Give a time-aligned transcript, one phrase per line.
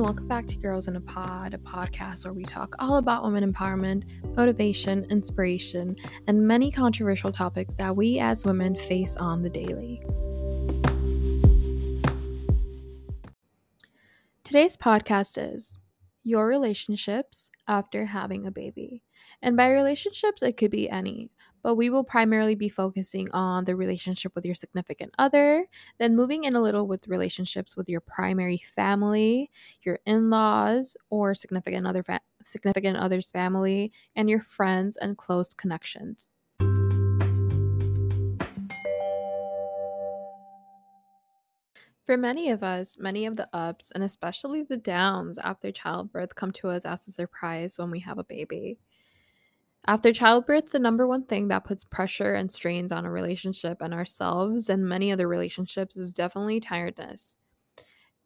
[0.00, 3.52] welcome back to Girls in a Pod, a podcast where we talk all about women
[3.52, 4.04] empowerment,
[4.36, 5.96] motivation, inspiration,
[6.28, 10.00] and many controversial topics that we as women face on the daily.
[14.44, 15.80] Today's podcast is
[16.22, 19.02] Your Relationships After Having a Baby.
[19.42, 21.30] And by relationships, it could be any
[21.62, 25.66] but we will primarily be focusing on the relationship with your significant other,
[25.98, 29.50] then moving in a little with relationships with your primary family,
[29.82, 36.30] your in-laws, or significant other fa- significant other's family, and your friends and close connections.
[42.08, 46.52] For many of us, many of the ups and especially the downs after childbirth come
[46.52, 48.78] to us as a surprise when we have a baby.
[49.88, 53.94] After childbirth, the number one thing that puts pressure and strains on a relationship and
[53.94, 57.38] ourselves and many other relationships is definitely tiredness.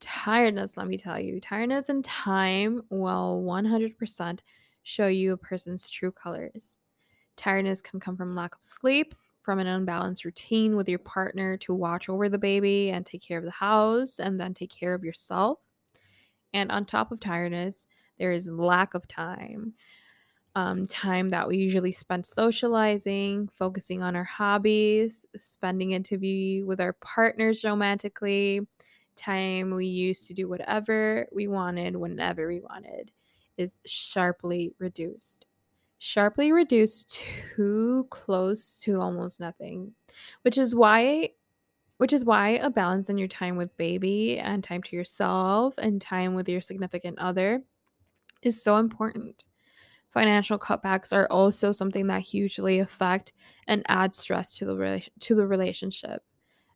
[0.00, 4.40] Tiredness, let me tell you, tiredness and time will 100%
[4.82, 6.78] show you a person's true colors.
[7.36, 11.72] Tiredness can come from lack of sleep, from an unbalanced routine with your partner to
[11.72, 15.04] watch over the baby and take care of the house and then take care of
[15.04, 15.60] yourself.
[16.52, 17.86] And on top of tiredness,
[18.18, 19.74] there is lack of time
[20.54, 26.62] um, time that we usually spend socializing, focusing on our hobbies, spending it to be
[26.62, 28.66] with our partners romantically,
[29.16, 33.10] time we used to do whatever we wanted whenever we wanted
[33.56, 35.46] is sharply reduced.
[35.98, 37.22] Sharply reduced
[37.56, 39.92] to close to almost nothing,
[40.42, 41.30] which is why
[41.98, 46.00] which is why a balance in your time with baby and time to yourself and
[46.00, 47.62] time with your significant other
[48.42, 49.44] is so important
[50.12, 53.32] financial cutbacks are also something that hugely affect
[53.66, 56.22] and add stress to the to the relationship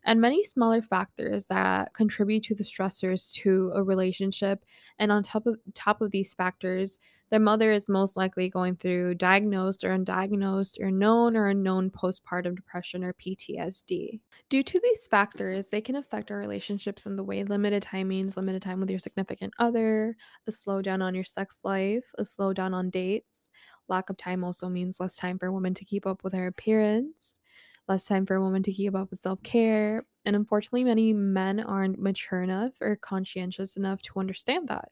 [0.07, 4.65] and many smaller factors that contribute to the stressors to a relationship
[4.99, 6.99] and on top of top of these factors
[7.31, 12.55] their mother is most likely going through diagnosed or undiagnosed or known or unknown postpartum
[12.55, 14.21] depression or PTSD.
[14.49, 18.37] Due to these factors, they can affect our relationships in the way limited time means
[18.37, 22.91] limited time with your significant other, a slowdown on your sex life, a slowdown on
[22.91, 23.51] dates.
[23.89, 27.41] Lack of time also means less time for women to keep up with her appearance
[27.89, 30.05] less time for a woman to keep up with self care.
[30.25, 34.91] And unfortunately, many men aren't mature enough or conscientious enough to understand that.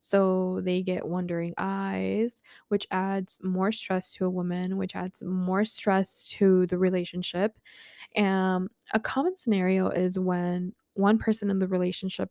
[0.00, 5.64] So they get wandering eyes, which adds more stress to a woman, which adds more
[5.64, 7.58] stress to the relationship.
[8.14, 12.30] And a common scenario is when one person in the relationship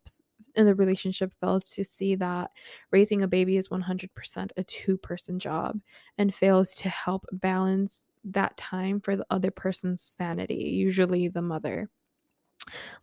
[0.56, 2.52] in the relationship fails to see that
[2.92, 5.80] raising a baby is 100% a two person job
[6.18, 11.90] and fails to help balance that time for the other person's sanity, usually the mother.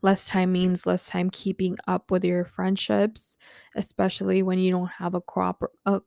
[0.03, 3.37] Less time means less time keeping up with your friendships,
[3.75, 6.01] especially when you don't have a cooper- a,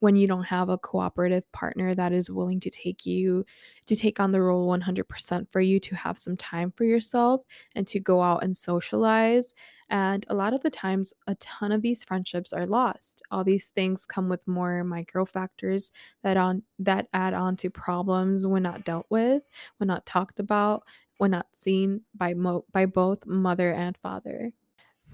[0.00, 3.44] when you don't have a cooperative partner that is willing to take you
[3.86, 7.42] to take on the role 100% for you to have some time for yourself
[7.74, 9.54] and to go out and socialize
[9.88, 13.22] and a lot of the times a ton of these friendships are lost.
[13.30, 15.92] All these things come with more micro factors
[16.22, 19.42] that on that add on to problems when not dealt with
[19.76, 20.82] when not talked about
[21.18, 24.52] when not seen by mo- by both mother and father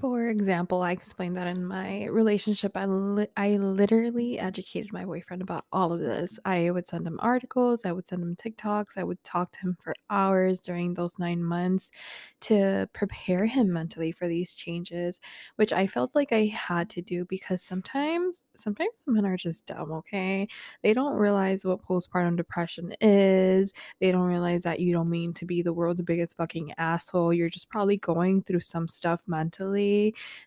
[0.03, 5.43] for example, I explained that in my relationship, I, li- I literally educated my boyfriend
[5.43, 6.41] about all of this.
[6.45, 9.77] I would send him articles, I would send him TikToks, I would talk to him
[9.81, 11.93] for hours during those nine months
[12.41, 15.21] to prepare him mentally for these changes,
[15.55, 19.93] which I felt like I had to do because sometimes, sometimes men are just dumb,
[19.93, 20.49] okay?
[20.83, 25.47] They don't realize what postpartum depression is, they don't realize that you don't mean to
[25.47, 27.33] be the world's biggest fucking asshole.
[27.33, 29.92] You're just probably going through some stuff mentally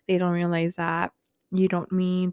[0.08, 1.12] they don't realize that
[1.50, 2.32] you don't mean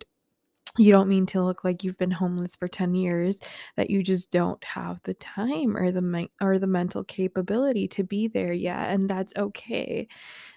[0.77, 3.39] you don't mean to look like you've been homeless for 10 years
[3.77, 8.27] that you just don't have the time or the or the mental capability to be
[8.27, 10.07] there yet and that's okay.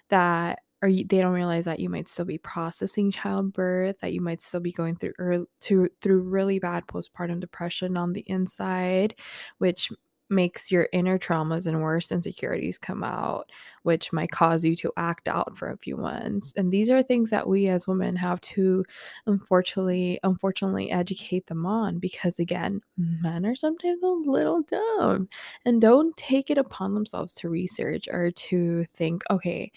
[0.09, 4.21] That or you, they don't realize that you might still be processing childbirth that you
[4.21, 9.15] might still be going through early, to, through really bad postpartum depression on the inside
[9.57, 9.91] which
[10.29, 13.51] makes your inner traumas and worst insecurities come out,
[13.83, 16.53] which might cause you to act out for a few months.
[16.57, 18.83] And these are things that we as women have to
[19.25, 25.29] unfortunately, unfortunately educate them on because again, men are sometimes a little dumb
[25.65, 29.71] and don't take it upon themselves to research or to think, okay,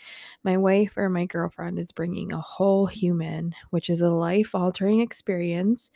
[0.45, 5.01] my wife or my girlfriend is bringing a whole human, which is a life altering
[5.01, 5.91] experience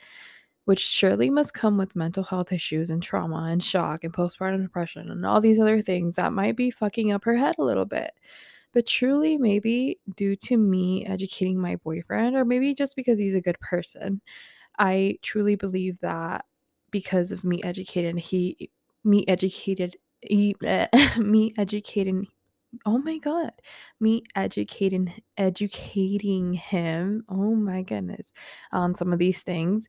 [0.65, 5.09] which surely must come with mental health issues and trauma and shock and postpartum depression
[5.11, 8.11] and all these other things that might be fucking up her head a little bit.
[8.73, 13.41] But truly, maybe due to me educating my boyfriend, or maybe just because he's a
[13.41, 14.21] good person,
[14.79, 16.45] I truly believe that
[16.91, 18.71] because of me educating he
[19.03, 20.55] me educated he,
[21.17, 22.27] me educating
[22.85, 23.51] oh my god
[23.99, 28.31] me educating educating him oh my goodness
[28.71, 29.87] on some of these things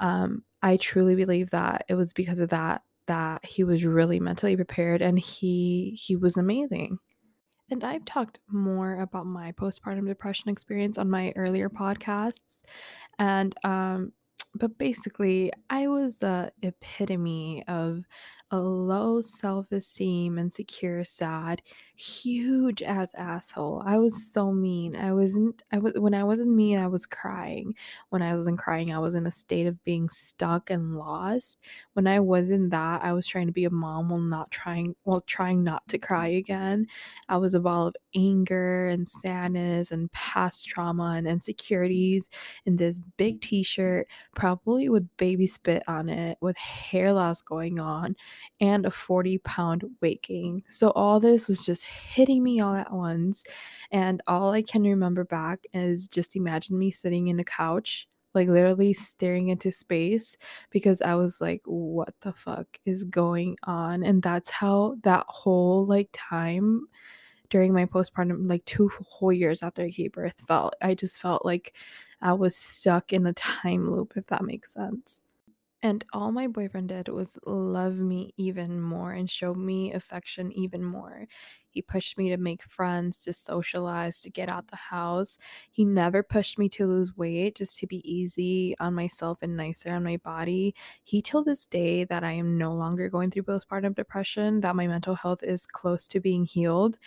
[0.00, 4.56] um i truly believe that it was because of that that he was really mentally
[4.56, 6.98] prepared and he he was amazing
[7.70, 12.62] and I've talked more about my postpartum depression experience on my earlier podcasts.
[13.18, 14.12] And um
[14.54, 18.04] but basically, I was the epitome of
[18.50, 21.60] a low self-esteem, insecure, sad,
[21.98, 23.82] huge ass asshole.
[23.84, 24.94] I was so mean.
[24.94, 27.74] I wasn't I was when I wasn't mean, I was crying.
[28.10, 31.58] When I wasn't crying, I was in a state of being stuck and lost.
[31.94, 35.22] When I wasn't that, I was trying to be a mom while not trying while
[35.22, 36.86] trying not to cry again.
[37.28, 42.28] I was a ball of anger and sadness and past trauma and insecurities
[42.64, 44.06] in this big t-shirt,
[44.36, 48.14] probably with baby spit on it, with hair loss going on,
[48.60, 50.62] and a 40 pound weight gain.
[50.68, 53.44] So all this was just hitting me all at once.
[53.90, 58.48] And all I can remember back is just imagine me sitting in a couch like
[58.48, 60.36] literally staring into space
[60.70, 64.02] because I was like, what the fuck is going on?
[64.04, 66.86] And that's how that whole like time
[67.50, 70.74] during my postpartum, like two whole years after I gave birth, felt.
[70.82, 71.74] I just felt like
[72.20, 75.22] I was stuck in a time loop, if that makes sense.
[75.80, 80.82] And all my boyfriend did was love me even more and show me affection even
[80.82, 81.28] more.
[81.70, 85.38] He pushed me to make friends, to socialize, to get out the house.
[85.70, 89.92] He never pushed me to lose weight, just to be easy on myself and nicer
[89.92, 90.74] on my body.
[91.04, 94.88] He till this day that I am no longer going through postpartum depression, that my
[94.88, 96.98] mental health is close to being healed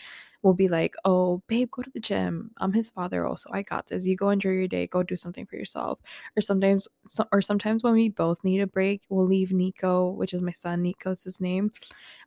[0.43, 2.51] will be like, "Oh, babe, go to the gym.
[2.57, 3.49] I'm his father also.
[3.53, 4.05] I got this.
[4.05, 4.87] You go enjoy your day.
[4.87, 5.99] Go do something for yourself."
[6.37, 10.33] Or sometimes so, or sometimes when we both need a break, we'll leave Nico, which
[10.33, 11.71] is my son, Nico's his name,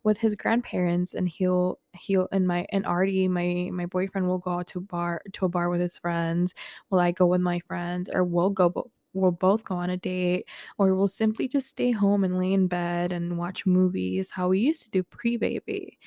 [0.02, 4.52] with his grandparents and he'll he'll and my and Artie, my my boyfriend will go
[4.52, 6.55] out to bar to a bar with his friends,
[6.90, 9.96] Will I go with my friends or we'll go bo- we'll both go on a
[9.96, 10.46] date
[10.78, 14.58] or we'll simply just stay home and lay in bed and watch movies how we
[14.60, 15.99] used to do pre-baby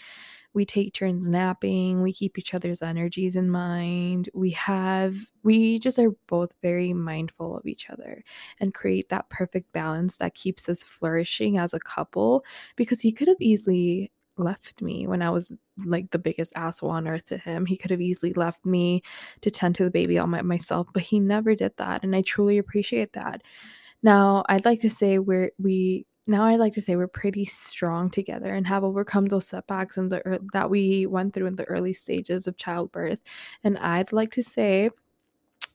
[0.58, 4.28] we take turns napping, we keep each other's energies in mind.
[4.34, 8.24] We have we just are both very mindful of each other
[8.60, 12.44] and create that perfect balance that keeps us flourishing as a couple
[12.76, 15.56] because he could have easily left me when I was
[15.86, 17.68] like the biggest asshole on earth to him.
[17.68, 19.04] He could have easily left me
[19.42, 22.04] to tend to the baby all by myself, but he never did that.
[22.04, 23.44] And I truly appreciate that.
[24.02, 28.10] Now, I'd like to say we're, we now I'd like to say we're pretty strong
[28.10, 31.94] together and have overcome those setbacks in the that we went through in the early
[31.94, 33.20] stages of childbirth.
[33.64, 34.90] And I'd like to say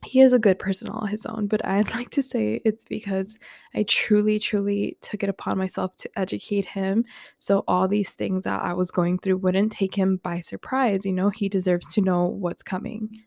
[0.05, 3.37] he is a good person all his own, but I'd like to say it's because
[3.73, 7.05] I truly, truly took it upon myself to educate him.
[7.37, 11.05] So all these things that I was going through wouldn't take him by surprise.
[11.05, 13.23] You know, he deserves to know what's coming.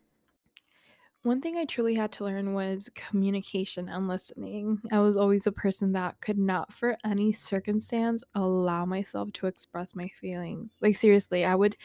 [1.26, 4.80] One thing I truly had to learn was communication and listening.
[4.92, 9.96] I was always a person that could not, for any circumstance, allow myself to express
[9.96, 10.78] my feelings.
[10.80, 11.76] Like, seriously, I would.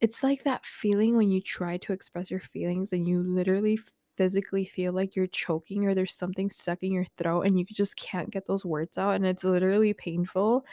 [0.00, 3.78] It's like that feeling when you try to express your feelings and you literally
[4.16, 7.96] physically feel like you're choking or there's something stuck in your throat and you just
[7.96, 10.64] can't get those words out and it's literally painful.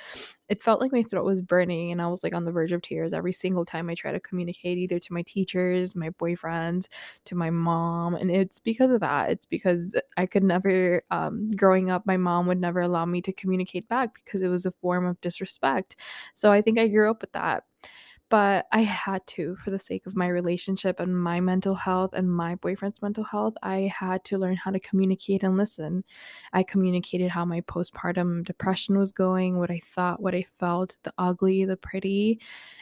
[0.49, 2.81] It felt like my throat was burning and I was like on the verge of
[2.81, 6.87] tears every single time I try to communicate either to my teachers, my boyfriends,
[7.25, 8.15] to my mom.
[8.15, 9.29] And it's because of that.
[9.29, 13.33] It's because I could never um growing up my mom would never allow me to
[13.33, 15.95] communicate back because it was a form of disrespect.
[16.33, 17.63] So I think I grew up with that
[18.31, 22.33] but I had to for the sake of my relationship and my mental health and
[22.33, 23.55] my boyfriend's mental health.
[23.61, 26.05] I had to learn how to communicate and listen.
[26.53, 31.13] I communicated how my postpartum depression was going, what I thought, what I felt, the
[31.17, 32.39] ugly, the pretty.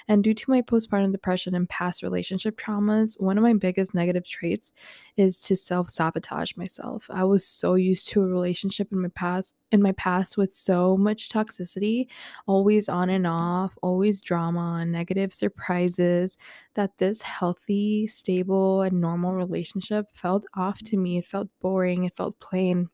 [0.07, 4.27] And due to my postpartum depression and past relationship traumas, one of my biggest negative
[4.27, 4.71] traits
[5.17, 7.07] is to self-sabotage myself.
[7.09, 10.97] I was so used to a relationship in my past in my past with so
[10.97, 12.07] much toxicity,
[12.47, 16.37] always on and off, always drama, negative surprises,
[16.75, 21.17] that this healthy, stable, and normal relationship felt off to me.
[21.17, 22.89] It felt boring, it felt plain.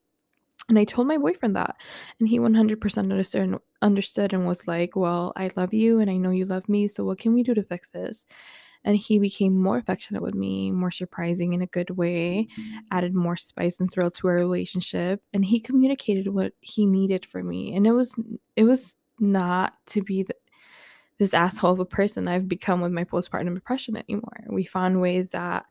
[0.70, 1.76] And I told my boyfriend that,
[2.20, 6.32] and he 100% understood, understood and was like, Well, I love you, and I know
[6.32, 8.26] you love me, so what can we do to fix this?
[8.86, 12.78] and he became more affectionate with me, more surprising in a good way, mm-hmm.
[12.92, 17.44] added more spice and thrill to our relationship, and he communicated what he needed for
[17.44, 17.76] me.
[17.76, 18.16] And it was
[18.56, 20.36] it was not to be the
[21.18, 24.44] this asshole of a person I've become with my postpartum depression anymore.
[24.50, 25.66] We found ways that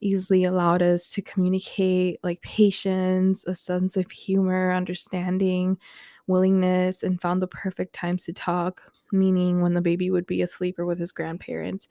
[0.00, 5.78] easily allowed us to communicate like patience, a sense of humor, understanding,
[6.26, 10.78] willingness, and found the perfect times to talk, meaning when the baby would be asleep
[10.78, 11.88] or with his grandparents.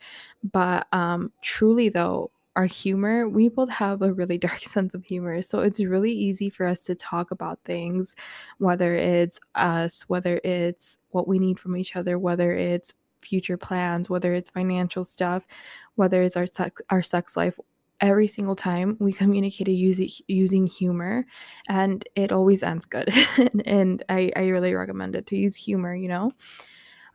[0.52, 5.42] But um, truly, though, our humor, we both have a really dark sense of humor.
[5.42, 8.18] So it's really easy for us to talk about things,
[8.58, 14.10] whether it's us, whether it's what we need from each other, whether it's future plans,
[14.10, 15.48] whether it's financial stuff,
[15.96, 17.58] whether it's our sex, our sex life.
[18.02, 21.26] Every single time we communicated using using humor,
[21.68, 23.10] and it always ends good.
[23.66, 25.94] and I, I really recommend it to use humor.
[25.94, 26.32] You know,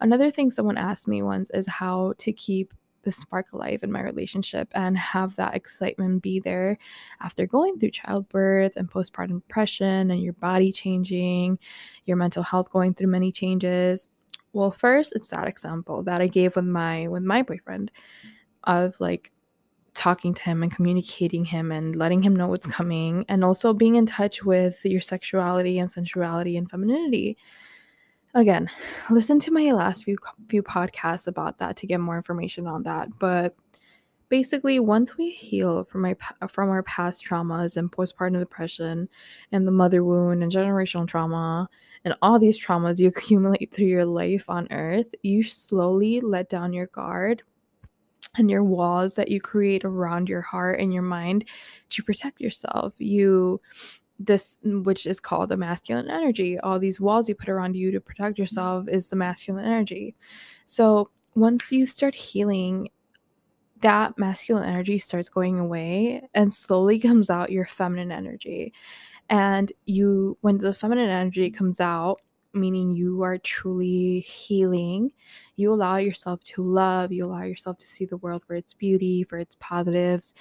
[0.00, 2.74] another thing someone asked me once is how to keep
[3.04, 6.78] the spark alive in my relationship and have that excitement be there
[7.20, 11.58] after going through childbirth and postpartum depression and your body changing,
[12.06, 14.08] your mental health going through many changes.
[14.52, 17.90] Well, first it's that example that I gave with my with my boyfriend
[18.64, 19.32] of like
[19.94, 23.94] talking to him and communicating him and letting him know what's coming and also being
[23.94, 27.37] in touch with your sexuality and sensuality and femininity
[28.34, 28.68] again,
[29.10, 30.16] listen to my last few
[30.48, 33.08] few podcasts about that to get more information on that.
[33.18, 33.54] But
[34.28, 36.16] basically, once we heal from my
[36.48, 39.08] from our past traumas and postpartum depression
[39.52, 41.68] and the mother wound and generational trauma
[42.04, 46.72] and all these traumas you accumulate through your life on earth, you slowly let down
[46.72, 47.42] your guard
[48.36, 51.44] and your walls that you create around your heart and your mind
[51.90, 52.92] to protect yourself.
[52.98, 53.60] You
[54.18, 56.59] this which is called the masculine energy.
[56.59, 58.42] All these walls you put around you to protect mm-hmm.
[58.42, 60.14] yourself is the masculine energy.
[60.66, 62.88] So once you start healing
[63.80, 68.73] that masculine energy starts going away and slowly comes out your feminine energy.
[69.30, 71.59] And you when the feminine energy mm-hmm.
[71.59, 72.21] comes out
[72.56, 75.11] meaning you are truly healing
[75.56, 79.25] you allow yourself to love you allow yourself to see the world for its beauty
[79.25, 80.35] for its positives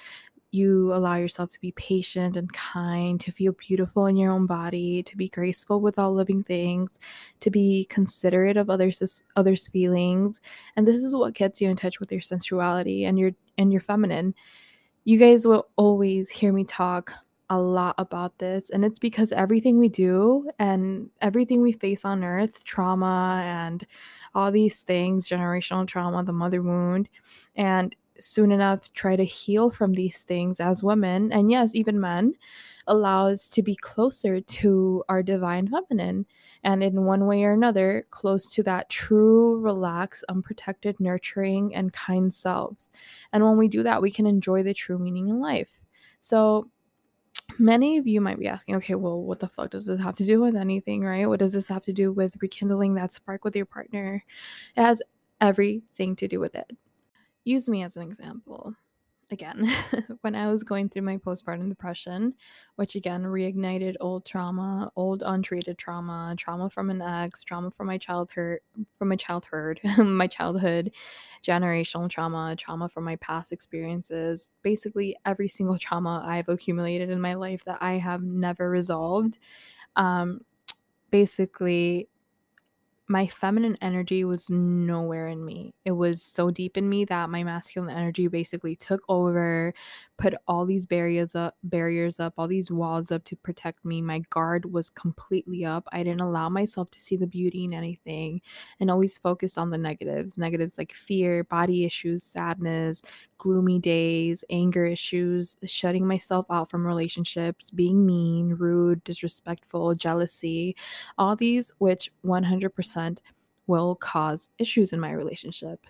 [0.54, 5.02] you allow yourself to be patient and kind, to feel beautiful in your own body,
[5.02, 7.00] to be graceful with all living things,
[7.40, 10.40] to be considerate of others others' feelings.
[10.76, 13.80] And this is what gets you in touch with your sensuality and your and your
[13.80, 14.34] feminine.
[15.04, 17.12] You guys will always hear me talk
[17.50, 22.24] a lot about this and it's because everything we do and everything we face on
[22.24, 23.86] earth, trauma and
[24.34, 27.08] all these things, generational trauma, the mother wound,
[27.54, 32.34] and soon enough try to heal from these things as women, and yes, even men,
[32.86, 36.26] allows to be closer to our divine feminine
[36.64, 42.32] and in one way or another close to that true relaxed unprotected nurturing and kind
[42.32, 42.90] selves.
[43.32, 45.80] And when we do that we can enjoy the true meaning in life.
[46.20, 46.70] So
[47.58, 50.26] many of you might be asking okay well what the fuck does this have to
[50.26, 51.26] do with anything right?
[51.26, 54.22] What does this have to do with rekindling that spark with your partner?
[54.76, 55.02] It has
[55.40, 56.70] everything to do with it
[57.44, 58.74] use me as an example.
[59.30, 59.66] Again,
[60.20, 62.34] when I was going through my postpartum depression,
[62.76, 67.96] which again reignited old trauma, old untreated trauma, trauma from an ex, trauma from my
[67.96, 68.58] childhood,
[68.98, 70.92] from my childhood, my childhood,
[71.42, 77.34] generational trauma, trauma from my past experiences, basically every single trauma I've accumulated in my
[77.34, 79.38] life that I have never resolved.
[79.96, 80.42] Um,
[81.10, 82.08] basically
[83.14, 85.72] my feminine energy was nowhere in me.
[85.84, 89.72] It was so deep in me that my masculine energy basically took over,
[90.18, 94.02] put all these barriers up, barriers up, all these walls up to protect me.
[94.02, 95.86] My guard was completely up.
[95.92, 98.40] I didn't allow myself to see the beauty in anything
[98.80, 100.36] and always focused on the negatives.
[100.36, 103.00] Negatives like fear, body issues, sadness,
[103.38, 110.74] gloomy days, anger issues, shutting myself out from relationships, being mean, rude, disrespectful, jealousy,
[111.18, 113.03] all these which 100%
[113.66, 115.86] will cause issues in my relationship.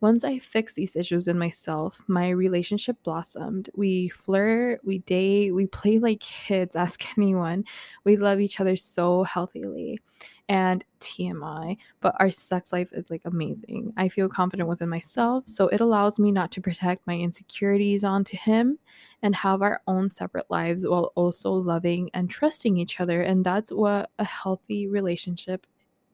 [0.00, 3.70] Once I fixed these issues in myself, my relationship blossomed.
[3.74, 7.64] We flirt, we date, we play like kids, ask anyone.
[8.04, 10.00] We love each other so healthily.
[10.48, 13.92] And TMI, but our sex life is like amazing.
[13.96, 18.36] I feel confident within myself, so it allows me not to protect my insecurities onto
[18.36, 18.78] him
[19.22, 23.22] and have our own separate lives while also loving and trusting each other.
[23.22, 25.66] And that's what a healthy relationship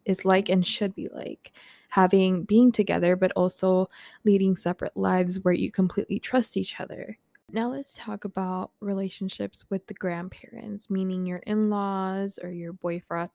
[0.04, 1.52] is like and should be like.
[1.90, 3.88] Having being together but also
[4.25, 7.18] leading separate lives where you completely trust each other.
[7.50, 13.30] Now let's talk about relationships with the grandparents meaning your in-laws or your boyfriend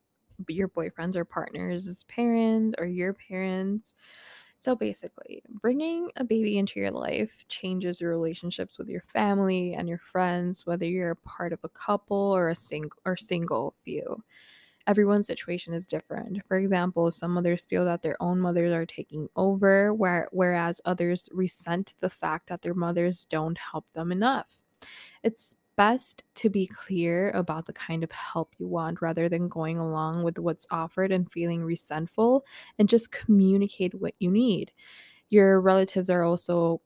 [0.50, 3.95] your boyfriends or partners parents or your parents.
[4.59, 9.88] So basically, bringing a baby into your life changes your relationships with your family and
[9.88, 14.24] your friends, whether you're a part of a couple or a single or single few.
[14.88, 16.41] Everyone's situation is different.
[16.48, 21.29] For example, some mothers feel that their own mothers are taking over, where, whereas others
[21.32, 24.60] resent the fact that their mothers don't help them enough.
[25.24, 29.77] It's best to be clear about the kind of help you want rather than going
[29.77, 32.46] along with what's offered and feeling resentful
[32.79, 34.72] and just communicate what you need.
[35.29, 36.82] Your relatives are also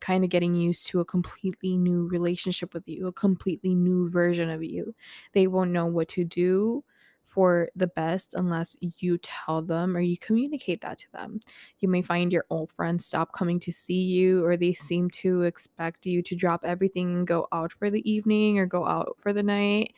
[0.00, 4.50] kind of getting used to a completely new relationship with you, a completely new version
[4.50, 4.94] of you.
[5.32, 6.84] They won't know what to do
[7.28, 11.38] for the best unless you tell them or you communicate that to them.
[11.80, 15.42] You may find your old friends stop coming to see you or they seem to
[15.42, 19.34] expect you to drop everything and go out for the evening or go out for
[19.34, 19.94] the night.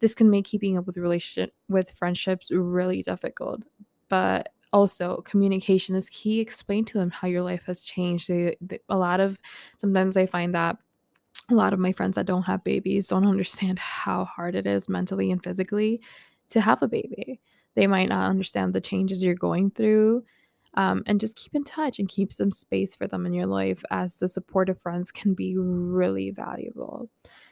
[0.00, 3.62] This can make keeping up with relationship with friendships really difficult.
[4.08, 8.80] But also communication is key explain to them how your life has changed they, they,
[8.88, 9.38] a lot of
[9.76, 10.76] sometimes i find that
[11.48, 14.88] a lot of my friends that don't have babies don't understand how hard it is
[14.88, 16.00] mentally and physically
[16.48, 17.40] to have a baby
[17.74, 20.24] they might not understand the changes you're going through
[20.74, 23.82] um, and just keep in touch and keep some space for them in your life
[23.90, 27.08] as the supportive friends can be really valuable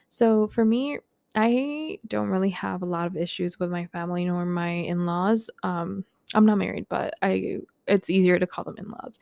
[0.09, 0.99] so for me
[1.35, 6.05] i don't really have a lot of issues with my family nor my in-laws um,
[6.35, 9.19] I'm not married, but I it's easier to call them in-laws.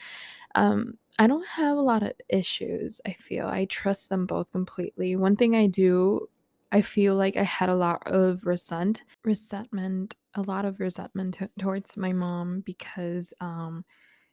[0.54, 3.46] Um, I don't have a lot of issues, I feel.
[3.46, 5.16] I trust them both completely.
[5.16, 6.28] One thing I do,
[6.72, 11.46] I feel like I had a lot of resent resentment, a lot of resentment t-
[11.58, 13.84] towards my mom because um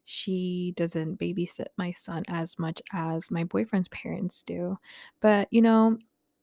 [0.04, 4.78] she doesn't babysit my son as much as my boyfriend's parents do.
[5.22, 5.98] But, you know,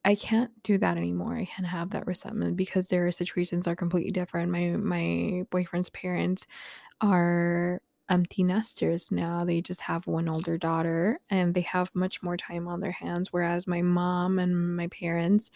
[0.05, 1.37] I can't do that anymore.
[1.37, 4.53] I can't have that resentment because their situations are completely different.
[4.53, 6.47] My my boyfriend's parents
[7.01, 9.45] are empty nesters now.
[9.45, 13.33] They just have one older daughter and they have much more time on their hands
[13.33, 15.51] whereas my mom and my parents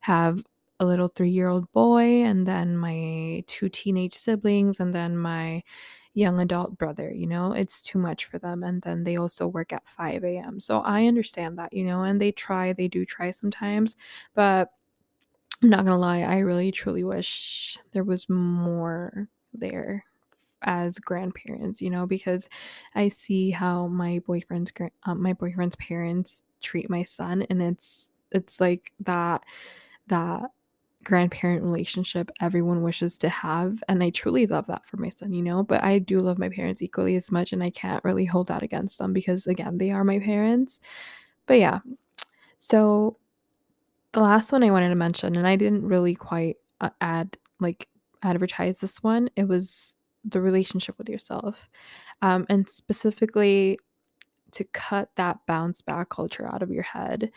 [0.00, 0.42] have
[0.80, 5.62] a little 3-year-old boy and then my two teenage siblings and then my
[6.14, 8.62] young adult brother, you know, it's too much for them.
[8.64, 10.60] And then they also work at 5 a.m.
[10.60, 13.96] So I understand that, you know, and they try, they do try sometimes,
[14.34, 14.70] but
[15.62, 20.04] I'm not gonna lie, I really truly wish there was more there
[20.64, 22.48] as grandparents, you know, because
[22.94, 24.72] I see how my boyfriend's
[25.04, 29.44] uh, my boyfriend's parents treat my son, and it's it's like that
[30.08, 30.50] that
[31.04, 35.42] grandparent relationship everyone wishes to have and i truly love that for my son you
[35.42, 38.46] know but i do love my parents equally as much and i can't really hold
[38.46, 40.80] that against them because again they are my parents.
[41.46, 41.80] But yeah.
[42.58, 43.16] So
[44.12, 47.88] the last one i wanted to mention and i didn't really quite uh, add like
[48.22, 51.68] advertise this one it was the relationship with yourself
[52.22, 53.78] um, and specifically
[54.52, 57.30] to cut that bounce back culture out of your head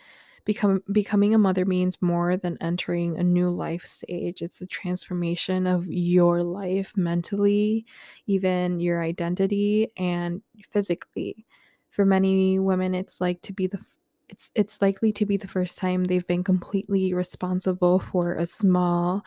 [0.46, 4.44] Become, becoming a mother means more than entering a new life stage.
[4.44, 7.84] It's the transformation of your life mentally,
[8.28, 11.48] even your identity and physically.
[11.90, 13.80] For many women, it's like to be the
[14.30, 19.26] it's it's likely to be the first time they've been completely responsible for a small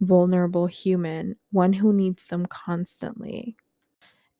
[0.00, 3.56] vulnerable human, one who needs them constantly.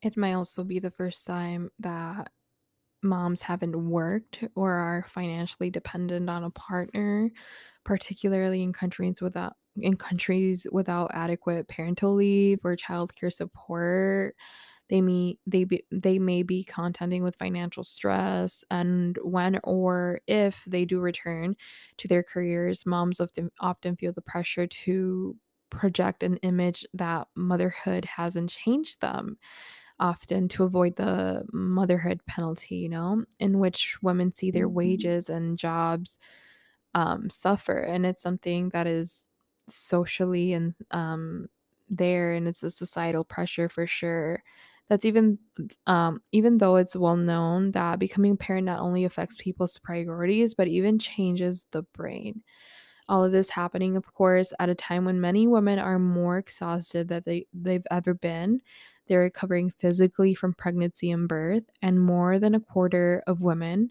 [0.03, 2.33] It might also be the first time that
[3.03, 7.31] moms haven't worked or are financially dependent on a partner,
[7.85, 14.37] particularly in countries without in countries without adequate parental leave or childcare support.
[14.90, 20.64] They may they be, they may be contending with financial stress, and when or if
[20.67, 21.57] they do return
[21.99, 25.37] to their careers, moms often often feel the pressure to
[25.79, 29.39] project an image that motherhood hasn't changed them
[30.01, 34.77] often to avoid the motherhood penalty, you know, in which women see their mm-hmm.
[34.77, 36.19] wages and jobs
[36.95, 37.79] um, suffer.
[37.79, 39.29] And it's something that is
[39.69, 41.49] socially and um,
[41.89, 44.43] there, and it's a societal pressure for sure.
[44.89, 45.39] That's even
[45.87, 50.55] um, even though it's well known that becoming a parent not only affects people's priorities,
[50.55, 52.43] but even changes the brain.
[53.09, 57.09] All of this happening, of course, at a time when many women are more exhausted
[57.09, 58.61] than they, they've ever been.
[59.07, 63.90] They're recovering physically from pregnancy and birth, and more than a quarter of women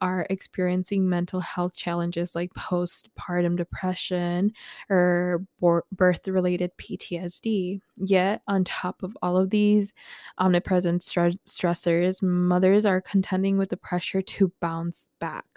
[0.00, 4.52] are experiencing mental health challenges like postpartum depression
[4.90, 5.46] or
[5.92, 7.80] birth related PTSD.
[7.96, 9.92] Yet, on top of all of these
[10.38, 15.51] omnipresent stressors, mothers are contending with the pressure to bounce back.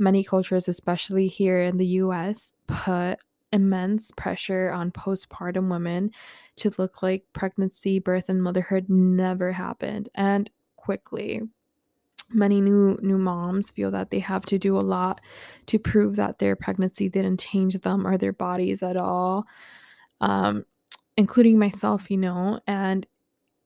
[0.00, 3.16] Many cultures, especially here in the US, put
[3.52, 6.10] immense pressure on postpartum women
[6.56, 11.42] to look like pregnancy, birth, and motherhood never happened and quickly.
[12.30, 15.20] Many new new moms feel that they have to do a lot
[15.66, 19.46] to prove that their pregnancy didn't change them or their bodies at all.
[20.22, 20.64] Um,
[21.18, 23.06] including myself, you know, and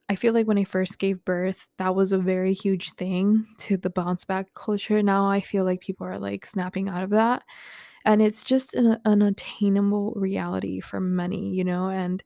[0.08, 3.76] I feel like when I first gave birth, that was a very huge thing to
[3.78, 5.02] the bounce back culture.
[5.02, 7.42] Now I feel like people are like snapping out of that.
[8.04, 12.22] And it's just an unattainable reality for many, you know, and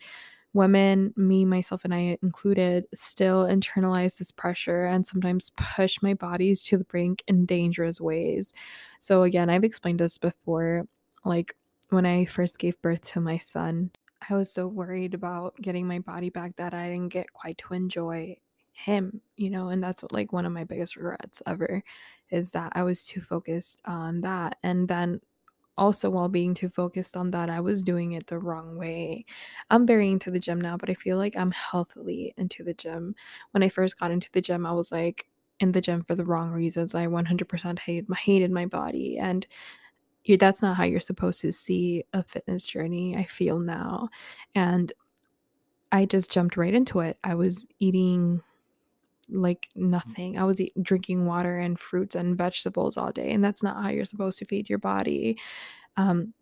[0.54, 6.62] women, me, myself, and I included, still internalize this pressure and sometimes push my bodies
[6.64, 8.52] to the brink in dangerous ways.
[9.00, 10.86] So, again, I've explained this before.
[11.24, 11.54] Like
[11.90, 13.90] when I first gave birth to my son,
[14.28, 17.74] I was so worried about getting my body back that I didn't get quite to
[17.74, 18.36] enjoy
[18.72, 21.82] him, you know, and that's what like one of my biggest regrets ever
[22.30, 24.58] is that I was too focused on that.
[24.62, 25.20] And then
[25.78, 29.24] also while being too focused on that, I was doing it the wrong way.
[29.70, 33.14] I'm very into the gym now, but I feel like I'm healthily into the gym.
[33.52, 35.28] When I first got into the gym, I was like
[35.60, 36.94] in the gym for the wrong reasons.
[36.94, 39.46] I 100% hated my hated my body and
[40.28, 44.08] you that's not how you're supposed to see a fitness journey, I feel now.
[44.54, 44.92] And
[45.92, 47.18] I just jumped right into it.
[47.24, 48.42] I was eating
[49.30, 50.38] like nothing.
[50.38, 53.90] I was eat, drinking water and fruits and vegetables all day, and that's not how
[53.90, 55.38] you're supposed to feed your body.
[55.96, 56.32] Um,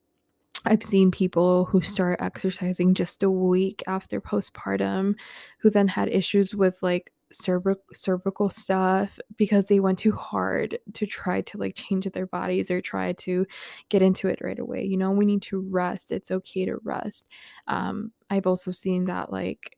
[0.64, 5.14] I've seen people who start exercising just a week after postpartum
[5.60, 11.06] who then had issues with like cervic- cervical stuff because they went too hard to
[11.06, 13.46] try to like change their bodies or try to
[13.88, 14.84] get into it right away.
[14.84, 16.12] You know, we need to rest.
[16.12, 17.26] It's okay to rest.
[17.66, 19.76] Um, I've also seen that like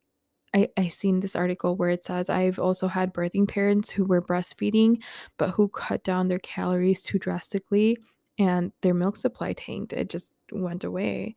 [0.55, 4.23] I, I seen this article where it says I've also had birthing parents who were
[4.23, 5.03] breastfeeding
[5.37, 7.99] but who cut down their calories too drastically
[8.39, 9.93] and their milk supply tanked.
[9.93, 11.35] It just went away.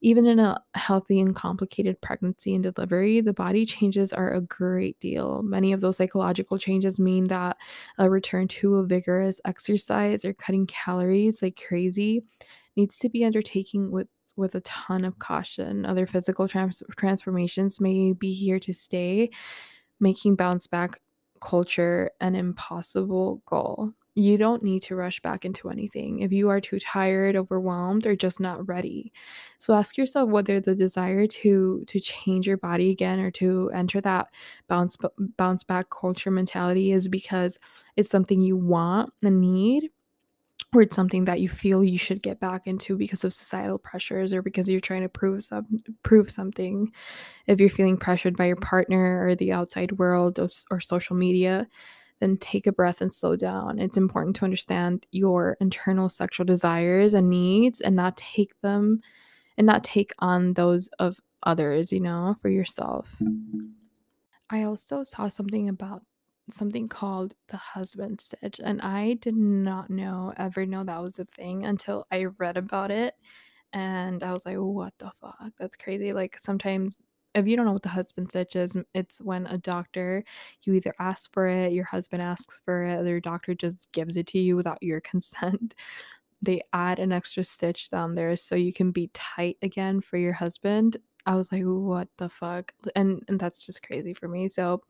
[0.00, 5.00] Even in a healthy and complicated pregnancy and delivery, the body changes are a great
[5.00, 5.42] deal.
[5.42, 7.56] Many of those psychological changes mean that
[7.98, 12.22] a return to a vigorous exercise or cutting calories like crazy
[12.76, 15.86] needs to be undertaken with with a ton of caution.
[15.86, 19.30] Other physical trans- transformations may be here to stay,
[20.00, 21.00] making bounce back
[21.40, 23.92] culture an impossible goal.
[24.16, 28.14] You don't need to rush back into anything if you are too tired, overwhelmed, or
[28.14, 29.12] just not ready.
[29.58, 34.00] So ask yourself whether the desire to to change your body again or to enter
[34.02, 34.28] that
[34.68, 34.96] bounce
[35.36, 37.58] bounce back culture mentality is because
[37.96, 39.90] it's something you want and need
[40.74, 44.34] or it's something that you feel you should get back into because of societal pressures
[44.34, 45.66] or because you're trying to prove some
[46.02, 46.92] prove something
[47.46, 51.68] if you're feeling pressured by your partner or the outside world or, or social media
[52.24, 53.78] then take a breath and slow down.
[53.78, 59.02] It's important to understand your internal sexual desires and needs and not take them
[59.58, 63.14] and not take on those of others you know for yourself.
[64.48, 66.02] I also saw something about
[66.50, 71.24] something called the husband stitch and I did not know ever know that was a
[71.24, 73.14] thing until I read about it
[73.72, 75.52] and I was like what the fuck?
[75.58, 76.12] That's crazy.
[76.12, 77.02] Like sometimes
[77.34, 80.24] if you don't know what the husband stitch is it's when a doctor
[80.62, 84.16] you either ask for it your husband asks for it or your doctor just gives
[84.16, 85.74] it to you without your consent
[86.42, 90.32] they add an extra stitch down there so you can be tight again for your
[90.32, 94.82] husband I was like what the fuck and and that's just crazy for me so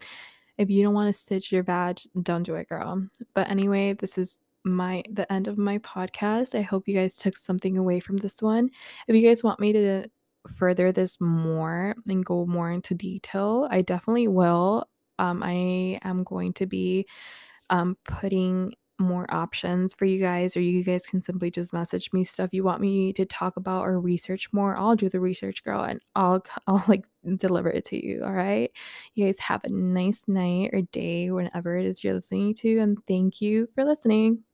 [0.59, 3.07] if you don't want to stitch your vag, don't do it, girl.
[3.35, 6.59] But anyway, this is my the end of my podcast.
[6.59, 8.71] I hope you guys took something away from this one.
[9.09, 10.09] If you guys want me to
[10.57, 14.89] further this more and go more into detail, I definitely will.
[15.19, 17.07] Um, I am going to be
[17.71, 22.23] um, putting more options for you guys, or you guys can simply just message me
[22.25, 24.77] stuff you want me to talk about or research more.
[24.77, 28.23] I'll do the research, girl, and I'll I'll like deliver it to you.
[28.25, 28.71] All right.
[29.15, 32.99] You guys have a nice night or day whenever it is you're listening to, and
[33.09, 34.45] thank you for listening.